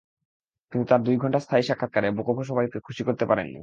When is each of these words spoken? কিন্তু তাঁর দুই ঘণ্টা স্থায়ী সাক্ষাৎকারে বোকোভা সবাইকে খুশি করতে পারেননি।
কিন্তু 0.71 0.85
তাঁর 0.87 1.01
দুই 1.03 1.15
ঘণ্টা 1.17 1.39
স্থায়ী 1.39 1.63
সাক্ষাৎকারে 1.67 2.07
বোকোভা 2.17 2.43
সবাইকে 2.49 2.77
খুশি 2.87 3.01
করতে 3.07 3.25
পারেননি। 3.29 3.59